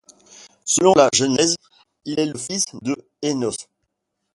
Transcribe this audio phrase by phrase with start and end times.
[0.65, 1.57] Selon la Genèse,
[2.05, 3.67] il est le fils de Énosh.